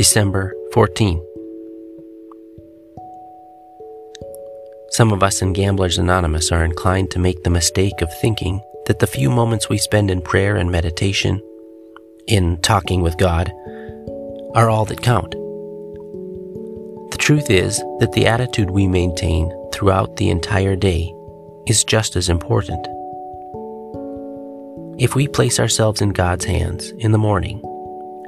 December 0.00 0.54
14. 0.72 1.22
Some 4.92 5.12
of 5.12 5.22
us 5.22 5.42
in 5.42 5.52
Gamblers 5.52 5.98
Anonymous 5.98 6.50
are 6.50 6.64
inclined 6.64 7.10
to 7.10 7.18
make 7.18 7.42
the 7.42 7.50
mistake 7.50 8.00
of 8.00 8.08
thinking 8.22 8.62
that 8.86 9.00
the 9.00 9.06
few 9.06 9.28
moments 9.28 9.68
we 9.68 9.76
spend 9.76 10.10
in 10.10 10.22
prayer 10.22 10.56
and 10.56 10.72
meditation, 10.72 11.38
in 12.26 12.56
talking 12.62 13.02
with 13.02 13.18
God, 13.18 13.52
are 14.54 14.70
all 14.70 14.86
that 14.86 15.02
count. 15.02 15.32
The 15.32 17.18
truth 17.18 17.50
is 17.50 17.76
that 17.98 18.12
the 18.14 18.26
attitude 18.26 18.70
we 18.70 18.88
maintain 18.88 19.52
throughout 19.70 20.16
the 20.16 20.30
entire 20.30 20.76
day 20.76 21.12
is 21.66 21.84
just 21.84 22.16
as 22.16 22.30
important. 22.30 22.88
If 24.98 25.14
we 25.14 25.28
place 25.28 25.60
ourselves 25.60 26.00
in 26.00 26.14
God's 26.14 26.46
hands 26.46 26.90
in 27.00 27.12
the 27.12 27.18
morning 27.18 27.60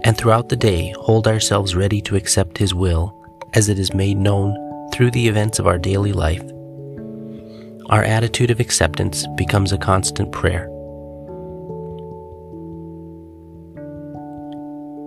and 0.04 0.16
throughout 0.16 0.48
the 0.48 0.56
day 0.56 0.92
hold 0.98 1.26
ourselves 1.26 1.74
ready 1.74 2.00
to 2.02 2.16
accept 2.16 2.58
His 2.58 2.74
will 2.74 3.16
as 3.54 3.68
it 3.68 3.78
is 3.78 3.94
made 3.94 4.16
known 4.16 4.56
through 4.92 5.10
the 5.10 5.28
events 5.28 5.58
of 5.58 5.66
our 5.66 5.78
daily 5.78 6.12
life, 6.12 6.42
our 7.90 8.02
attitude 8.02 8.50
of 8.50 8.60
acceptance 8.60 9.26
becomes 9.36 9.72
a 9.72 9.78
constant 9.78 10.32
prayer. 10.32 10.68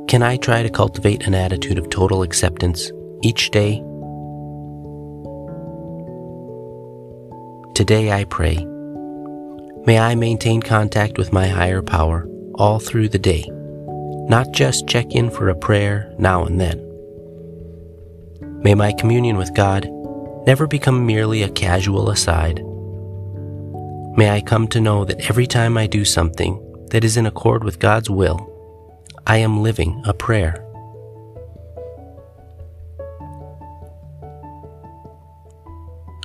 Can 0.07 0.21
I 0.21 0.37
try 0.37 0.63
to 0.63 0.69
cultivate 0.69 1.25
an 1.25 1.33
attitude 1.33 1.77
of 1.77 1.89
total 1.89 2.21
acceptance 2.21 2.91
each 3.23 3.49
day? 3.51 3.83
Today 7.73 8.11
I 8.11 8.23
pray. 8.25 8.55
May 9.85 9.99
I 9.99 10.15
maintain 10.15 10.61
contact 10.61 11.17
with 11.17 11.33
my 11.33 11.47
higher 11.47 11.81
power 11.81 12.27
all 12.55 12.79
through 12.79 13.09
the 13.09 13.19
day 13.19 13.45
not 14.29 14.51
just 14.51 14.87
check 14.87 15.13
in 15.13 15.29
for 15.29 15.49
a 15.49 15.55
prayer 15.55 16.13
now 16.17 16.45
and 16.45 16.59
then. 16.59 16.81
May 18.63 18.73
my 18.73 18.91
communion 18.93 19.37
with 19.37 19.53
God 19.53 19.87
never 20.47 20.65
become 20.65 21.05
merely 21.05 21.43
a 21.43 21.49
casual 21.49 22.09
aside. 22.09 22.63
May 24.17 24.31
I 24.31 24.41
come 24.41 24.67
to 24.69 24.81
know 24.81 25.05
that 25.05 25.29
every 25.29 25.45
time 25.45 25.77
I 25.77 25.87
do 25.87 26.03
something 26.05 26.59
that 26.89 27.03
is 27.03 27.17
in 27.17 27.25
accord 27.25 27.63
with 27.63 27.79
God's 27.79 28.09
will, 28.09 28.51
I 29.27 29.37
am 29.37 29.61
living 29.61 30.01
a 30.05 30.13
prayer. 30.13 30.65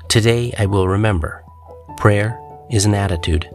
Today 0.09 0.53
I 0.59 0.67
will 0.67 0.89
remember 0.89 1.45
prayer 1.99 2.41
is 2.71 2.87
an 2.87 2.95
attitude 2.95 3.49